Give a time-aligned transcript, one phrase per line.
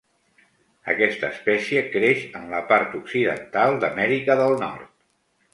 [0.93, 4.91] Aquesta espècie creix en la part occidental d'Amèrica del Nord.